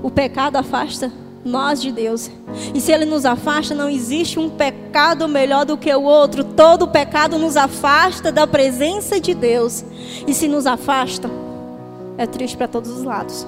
[0.02, 1.12] O pecado afasta
[1.44, 2.30] nós de Deus.
[2.74, 6.44] E se ele nos afasta, não existe um pecado melhor do que o outro.
[6.44, 9.84] Todo pecado nos afasta da presença de Deus.
[10.26, 11.30] E se nos afasta,
[12.16, 13.46] é triste para todos os lados.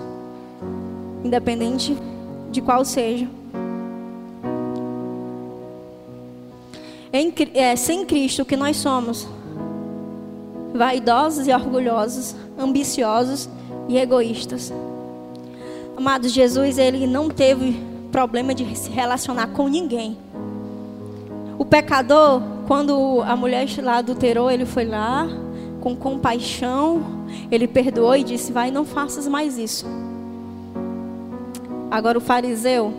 [1.24, 1.96] Independente
[2.50, 3.28] de qual seja.
[7.12, 9.26] Em, é, sem Cristo, o que nós somos?
[10.72, 13.48] Vaidosos e orgulhosos, ambiciosos
[13.88, 14.72] e egoístas.
[16.00, 17.78] Amados, Jesus, ele não teve
[18.10, 20.16] problema de se relacionar com ninguém.
[21.58, 25.28] O pecador, quando a mulher lá adulterou, ele foi lá
[25.78, 27.02] com compaixão,
[27.50, 29.84] ele perdoou e disse: Vai, não faças mais isso.
[31.90, 32.94] Agora, o fariseu,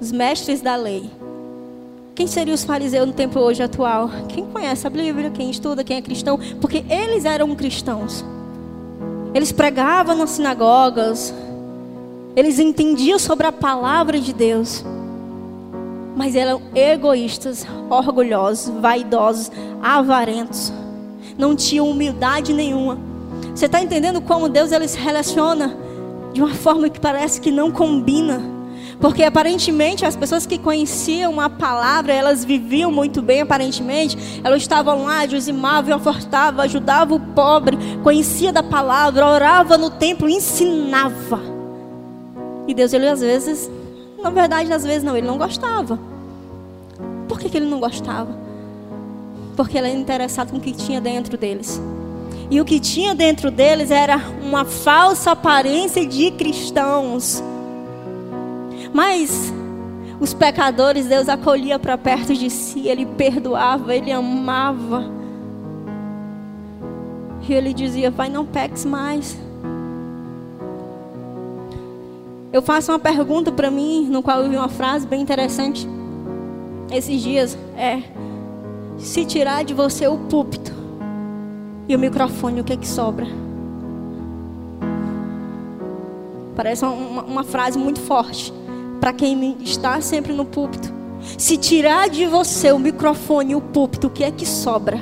[0.00, 1.10] os mestres da lei,
[2.14, 4.08] quem seriam os fariseus no tempo hoje atual?
[4.30, 6.40] Quem conhece a Bíblia, quem estuda, quem é cristão?
[6.58, 8.24] Porque eles eram cristãos.
[9.34, 11.34] Eles pregavam nas sinagogas.
[12.36, 14.84] Eles entendiam sobre a palavra de Deus.
[16.14, 19.50] Mas eram egoístas, orgulhosos, vaidosos,
[19.82, 20.70] avarentos.
[21.38, 22.98] Não tinham humildade nenhuma.
[23.54, 25.74] Você está entendendo como Deus ele se relaciona
[26.34, 28.42] de uma forma que parece que não combina?
[29.00, 34.40] Porque aparentemente as pessoas que conheciam a palavra, elas viviam muito bem, aparentemente.
[34.44, 41.55] Elas estavam lá, dizimavam, ofertavam, ajudavam o pobre, conhecia da palavra, orava no templo, ensinava.
[42.66, 43.70] E Deus, ele às vezes
[44.26, 45.98] na verdade, às vezes não, ele não gostava.
[47.28, 48.36] Por que, que ele não gostava?
[49.56, 51.80] Porque ele era interessado com o que tinha dentro deles.
[52.50, 57.42] E o que tinha dentro deles era uma falsa aparência de cristãos.
[58.92, 59.52] Mas
[60.20, 65.04] os pecadores Deus acolhia para perto de si, ele perdoava, ele amava.
[67.48, 69.45] E ele dizia: Pai, não peques mais.
[72.56, 75.86] Eu faço uma pergunta para mim, no qual eu vi uma frase bem interessante
[76.90, 78.02] esses dias: é,
[78.96, 80.72] se tirar de você o púlpito
[81.86, 83.26] e o microfone, o que é que sobra?
[86.56, 88.50] Parece uma, uma frase muito forte
[89.02, 90.90] para quem está sempre no púlpito.
[91.36, 94.98] Se tirar de você o microfone e o púlpito, o que é que sobra?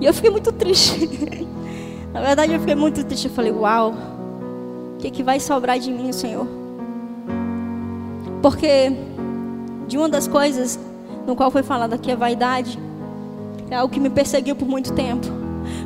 [0.00, 1.48] E eu fiquei muito triste.
[2.14, 3.26] Na verdade, eu fiquei muito triste.
[3.26, 4.13] Eu falei, uau,
[5.04, 6.46] que, é que vai sobrar de mim, Senhor?
[8.40, 8.90] Porque
[9.86, 10.78] de uma das coisas
[11.26, 12.78] no qual foi falado aqui a vaidade,
[13.70, 15.26] é algo que me perseguiu por muito tempo.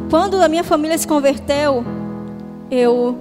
[0.08, 1.84] Quando a minha família se converteu,
[2.70, 3.16] eu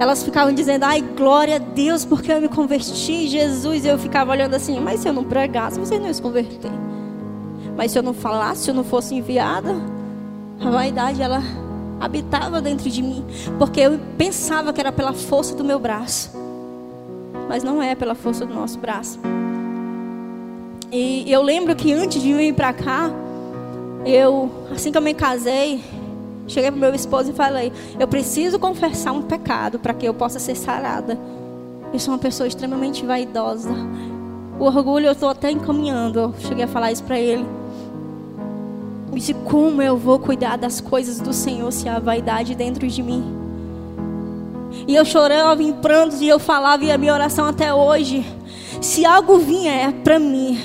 [0.00, 3.84] elas ficavam dizendo, ai, glória a Deus, porque eu me converti, Jesus.
[3.84, 6.72] E eu ficava olhando assim, mas se eu não pregasse, você não se converter.
[7.76, 9.74] Mas se eu não falasse, se eu não fosse enviada,
[10.60, 11.40] a vaidade, ela
[12.04, 13.24] habitava dentro de mim.
[13.58, 16.30] Porque eu pensava que era pela força do meu braço.
[17.48, 19.18] Mas não é pela força do nosso braço.
[20.92, 23.10] E eu lembro que antes de vir para cá,
[24.06, 25.82] eu, assim que eu me casei,
[26.46, 30.38] cheguei para meu esposo e falei: Eu preciso confessar um pecado para que eu possa
[30.38, 31.18] ser sarada.
[31.92, 33.70] Eu sou uma pessoa extremamente vaidosa.
[34.58, 36.18] O orgulho eu estou até encaminhando.
[36.20, 37.44] Eu cheguei a falar isso para ele.
[39.14, 43.24] Disse: Como eu vou cuidar das coisas do Senhor se há vaidade dentro de mim?
[44.86, 48.24] E eu chorava em prantos e eu falava, e a minha oração até hoje:
[48.80, 50.58] Se algo vier para mim,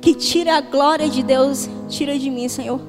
[0.00, 2.80] que tira a glória de Deus, tira de mim, Senhor.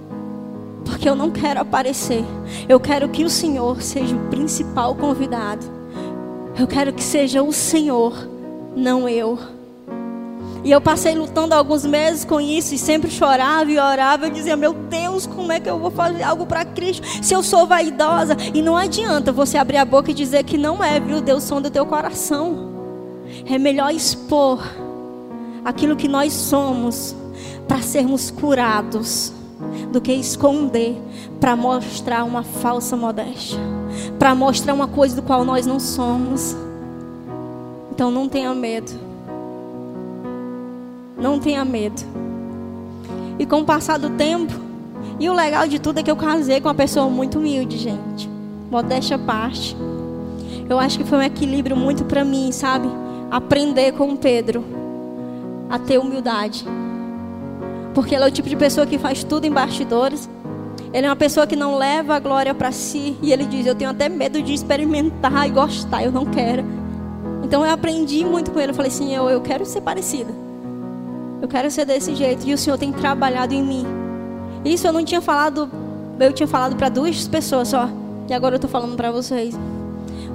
[0.83, 2.23] Porque eu não quero aparecer.
[2.67, 5.65] Eu quero que o Senhor seja o principal convidado.
[6.57, 8.13] Eu quero que seja o Senhor,
[8.75, 9.37] não eu.
[10.65, 14.25] E eu passei lutando alguns meses com isso e sempre chorava e orava.
[14.25, 17.43] Eu dizia: Meu Deus, como é que eu vou fazer algo para Cristo se eu
[17.43, 18.35] sou vaidosa?
[18.51, 21.21] E não adianta você abrir a boca e dizer que não é, viu?
[21.21, 22.73] Deus som do teu coração.
[23.45, 24.59] É melhor expor
[25.63, 27.15] aquilo que nós somos
[27.67, 29.31] para sermos curados
[29.91, 30.99] do que esconder
[31.39, 33.59] para mostrar uma falsa modéstia,
[34.17, 36.55] para mostrar uma coisa do qual nós não somos.
[37.91, 39.04] Então não tenha medo.
[41.17, 42.01] Não tenha medo.
[43.39, 44.53] E com o passar do tempo,
[45.19, 48.29] e o legal de tudo é que eu casei com uma pessoa muito humilde, gente.
[48.69, 49.75] Modéstia à parte.
[50.67, 52.89] Eu acho que foi um equilíbrio muito para mim, sabe?
[53.31, 54.63] Aprender com Pedro
[55.69, 56.65] a ter humildade.
[57.93, 60.29] Porque ele é o tipo de pessoa que faz tudo em bastidores.
[60.91, 63.15] Ele é uma pessoa que não leva a glória para si.
[63.21, 66.65] E ele diz: Eu tenho até medo de experimentar e gostar, eu não quero.
[67.43, 68.71] Então eu aprendi muito com ele.
[68.71, 70.44] Eu falei assim: Eu, eu quero ser parecida.
[71.41, 72.47] Eu quero ser desse jeito.
[72.47, 73.85] E o Senhor tem trabalhado em mim.
[74.63, 75.69] Isso eu não tinha falado.
[76.19, 77.89] Eu tinha falado para duas pessoas só.
[78.27, 79.57] E agora eu estou falando para vocês.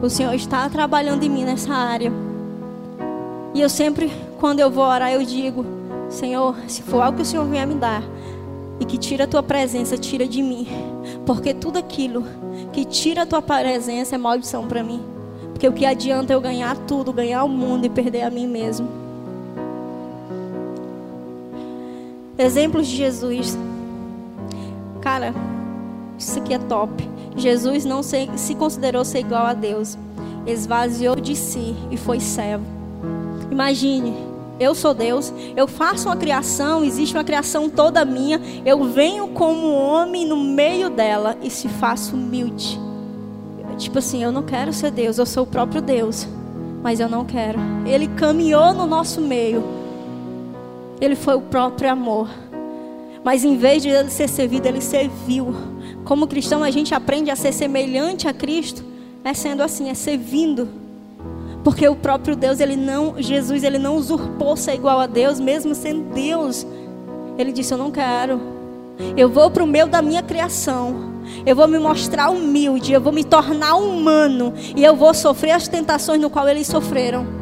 [0.03, 2.13] O Senhor está trabalhando em mim nessa área.
[3.55, 4.11] E eu sempre
[4.41, 5.65] quando eu vou orar, eu digo:
[6.09, 8.03] Senhor, se for algo que o Senhor vier me dar
[8.81, 10.67] e que tira a tua presença, tira de mim.
[11.27, 12.25] Porque tudo aquilo
[12.73, 15.03] que tira a tua presença é maldição para mim.
[15.53, 18.89] Porque o que adianta eu ganhar tudo, ganhar o mundo e perder a mim mesmo.
[22.41, 23.59] Exemplos de Jesus.
[25.03, 25.35] Cara,
[26.19, 27.07] isso aqui é top.
[27.37, 29.99] Jesus não se, se considerou ser igual a Deus.
[30.47, 32.65] Esvaziou de si e foi servo.
[33.51, 34.15] Imagine,
[34.59, 39.75] eu sou Deus, eu faço uma criação, existe uma criação toda minha, eu venho como
[39.75, 42.81] homem no meio dela e se faço humilde.
[43.77, 46.27] Tipo assim, eu não quero ser Deus, eu sou o próprio Deus,
[46.83, 47.59] mas eu não quero.
[47.85, 49.80] Ele caminhou no nosso meio,
[51.01, 52.29] ele foi o próprio amor.
[53.25, 55.55] Mas em vez de ele ser servido, ele serviu.
[56.05, 58.83] Como cristão, a gente aprende a ser semelhante a Cristo,
[59.23, 60.69] é sendo assim, é servindo.
[61.63, 65.75] Porque o próprio Deus, ele não, Jesus, ele não usurpou ser igual a Deus, mesmo
[65.75, 66.67] sendo Deus.
[67.37, 68.41] Ele disse: Eu não quero.
[69.17, 71.11] Eu vou para o meio da minha criação.
[71.45, 72.93] Eu vou me mostrar humilde.
[72.93, 74.55] Eu vou me tornar humano.
[74.75, 77.40] E eu vou sofrer as tentações no qual eles sofreram.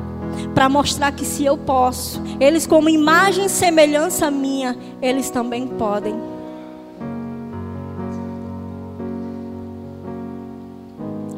[0.55, 6.14] Para mostrar que se eu posso, eles, como imagem e semelhança minha, eles também podem.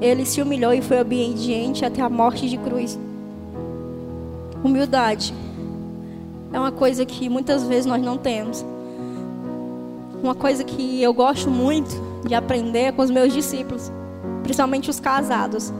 [0.00, 2.98] ele se humilhou e foi obediente até a morte de cruz.
[4.64, 5.34] Humildade
[6.52, 8.64] é uma coisa que muitas vezes nós não temos.
[10.22, 11.90] Uma coisa que eu gosto muito
[12.26, 13.92] de aprender com os meus discípulos,
[14.42, 15.72] principalmente os casados.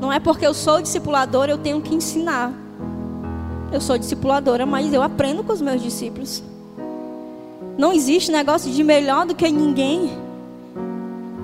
[0.00, 2.63] Não é porque eu sou discipuladora eu tenho que ensinar.
[3.74, 6.44] Eu sou discipuladora, mas eu aprendo com os meus discípulos.
[7.76, 10.12] Não existe negócio de melhor do que ninguém.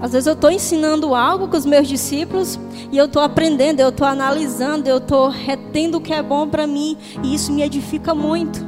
[0.00, 2.56] Às vezes eu estou ensinando algo com os meus discípulos
[2.92, 6.68] e eu estou aprendendo, eu estou analisando, eu estou retendo o que é bom para
[6.68, 8.64] mim e isso me edifica muito.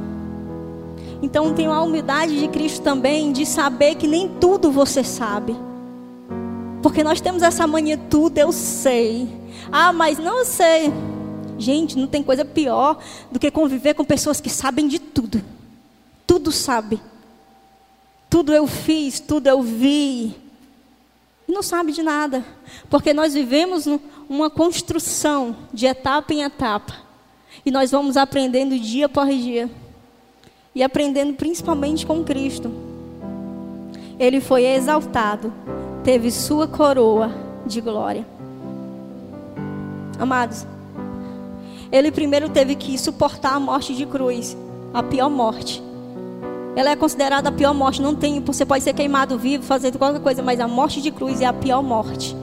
[1.21, 5.55] Então tenho a humildade de Cristo também de saber que nem tudo você sabe.
[6.81, 9.29] Porque nós temos essa mania, tudo eu sei.
[9.71, 10.91] Ah, mas não sei.
[11.57, 12.99] Gente, não tem coisa pior
[13.31, 15.41] do que conviver com pessoas que sabem de tudo.
[16.25, 17.01] Tudo sabe.
[18.29, 20.35] Tudo eu fiz, tudo eu vi.
[21.47, 22.43] E não sabe de nada.
[22.89, 23.87] Porque nós vivemos
[24.27, 26.95] uma construção de etapa em etapa.
[27.65, 29.69] E nós vamos aprendendo dia por dia
[30.75, 32.71] e aprendendo principalmente com Cristo.
[34.19, 35.53] Ele foi exaltado,
[36.03, 37.31] teve sua coroa
[37.65, 38.25] de glória.
[40.19, 40.65] Amados,
[41.93, 44.57] ele primeiro teve que suportar a morte de cruz,
[44.91, 45.79] a pior morte.
[46.75, 48.01] Ela é considerada a pior morte.
[48.01, 51.39] Não tem, você pode ser queimado vivo, fazer qualquer coisa, mas a morte de cruz
[51.39, 52.35] é a pior morte.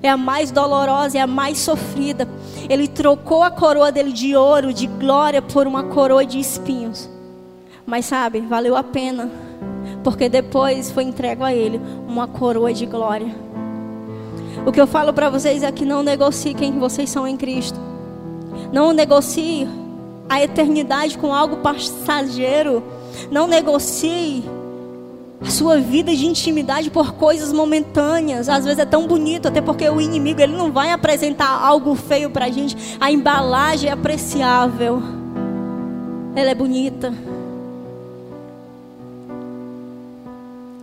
[0.00, 2.28] É a mais dolorosa, é a mais sofrida.
[2.68, 7.10] Ele trocou a coroa dele de ouro, de glória, por uma coroa de espinhos.
[7.84, 9.28] Mas sabe, valeu a pena,
[10.04, 13.34] porque depois foi entregue a Ele uma coroa de glória.
[14.64, 17.85] O que eu falo para vocês é que não negocie quem vocês são em Cristo.
[18.72, 19.68] Não negocie
[20.28, 22.82] a eternidade com algo passageiro.
[23.30, 24.44] Não negocie
[25.40, 28.48] a sua vida de intimidade por coisas momentâneas.
[28.48, 32.30] Às vezes é tão bonito, até porque o inimigo ele não vai apresentar algo feio
[32.30, 32.76] para a gente.
[33.00, 35.02] A embalagem é apreciável.
[36.34, 37.12] Ela é bonita.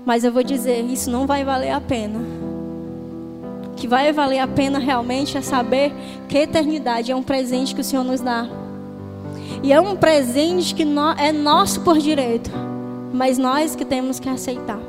[0.05, 2.19] Mas eu vou dizer, isso não vai valer a pena.
[3.76, 5.91] Que vai valer a pena realmente é saber
[6.30, 8.47] que a eternidade é um presente que o Senhor nos dá.
[9.61, 10.86] E é um presente que
[11.17, 12.51] é nosso por direito,
[13.13, 14.80] mas nós que temos que aceitar.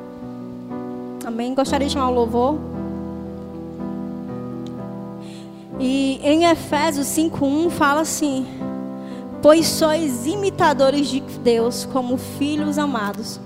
[1.25, 1.55] Amém?
[1.55, 2.59] Gostaria de chamar o louvor.
[5.79, 8.47] E em Efésios 5:1 fala assim:
[9.43, 13.41] Pois sois imitadores de Deus como filhos amados.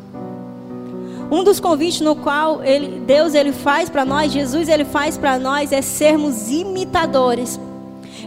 [1.30, 5.38] Um dos convites no qual ele, Deus ele faz para nós, Jesus ele faz para
[5.38, 7.60] nós é sermos imitadores.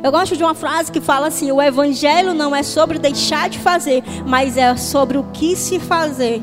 [0.03, 3.57] Eu gosto de uma frase que fala assim: o evangelho não é sobre deixar de
[3.59, 6.41] fazer, mas é sobre o que se fazer.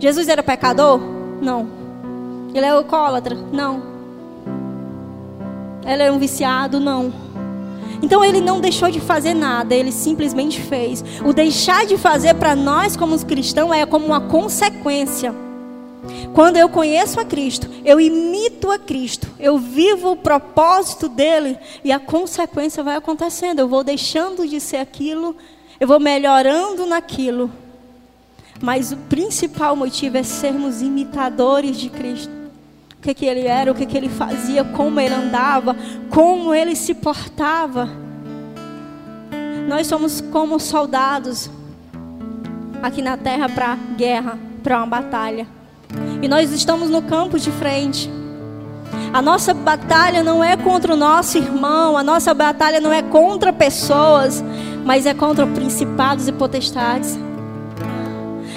[0.00, 1.00] Jesus era pecador?
[1.40, 1.68] Não.
[2.52, 3.36] Ele é alcoólatra?
[3.52, 3.82] Não.
[5.86, 6.80] Ele é um viciado?
[6.80, 7.12] Não.
[8.02, 11.04] Então ele não deixou de fazer nada, ele simplesmente fez.
[11.24, 15.32] O deixar de fazer para nós como cristãos é como uma consequência.
[16.34, 21.92] Quando eu conheço a Cristo, eu imito a Cristo, eu vivo o propósito dele e
[21.92, 23.60] a consequência vai acontecendo.
[23.60, 25.36] Eu vou deixando de ser aquilo,
[25.78, 27.50] eu vou melhorando naquilo.
[28.60, 32.32] Mas o principal motivo é sermos imitadores de Cristo.
[32.98, 35.76] O que, que ele era, o que, que ele fazia, como ele andava,
[36.08, 37.88] como ele se portava.
[39.68, 41.50] Nós somos como soldados
[42.80, 45.61] aqui na terra para guerra, para uma batalha.
[46.22, 48.08] E nós estamos no campo de frente.
[49.12, 53.52] A nossa batalha não é contra o nosso irmão, a nossa batalha não é contra
[53.52, 54.42] pessoas,
[54.84, 57.18] mas é contra principados e potestades.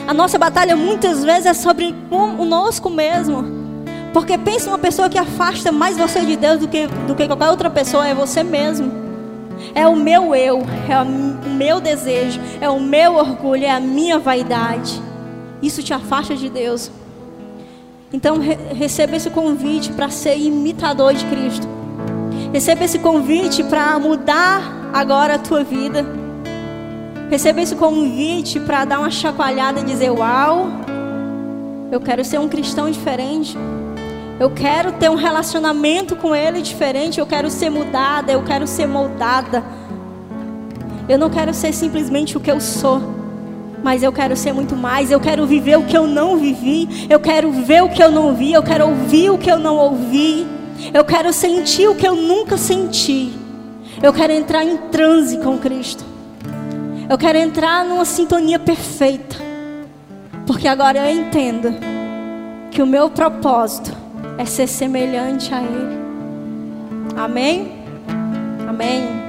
[0.07, 3.43] A nossa batalha muitas vezes é sobre o nosso mesmo.
[4.13, 7.49] Porque pensa uma pessoa que afasta mais você de Deus do que, do que qualquer
[7.49, 8.91] outra pessoa, é você mesmo.
[9.73, 14.19] É o meu eu, é o meu desejo, é o meu orgulho, é a minha
[14.19, 15.01] vaidade.
[15.61, 16.91] Isso te afasta de Deus.
[18.15, 21.67] Então re receba esse convite para ser imitador de Cristo.
[22.53, 26.05] Receba esse convite para mudar agora a tua vida.
[27.29, 30.67] Receba esse convite para dar uma chacoalhada e dizer: Uau,
[31.91, 33.57] eu quero ser um cristão diferente.
[34.39, 37.19] Eu quero ter um relacionamento com Ele diferente.
[37.19, 38.31] Eu quero ser mudada.
[38.31, 39.61] Eu quero ser moldada.
[41.09, 43.14] Eu não quero ser simplesmente o que eu sou
[43.85, 45.11] mas eu quero ser muito mais.
[45.11, 47.05] Eu quero viver o que eu não vivi.
[47.07, 48.51] Eu quero ver o que eu não vi.
[48.51, 50.47] Eu quero ouvir o que eu não ouvi.
[50.91, 53.31] Eu quero sentir o que eu nunca senti.
[54.01, 56.03] Eu quero entrar em transe com Cristo.
[57.07, 59.35] Eu quero entrar numa sintonia perfeita.
[60.47, 61.71] Porque agora eu entendo
[62.71, 63.95] que o meu propósito
[64.39, 65.99] é ser semelhante a Ele.
[67.15, 67.71] Amém?
[68.67, 69.24] Amém.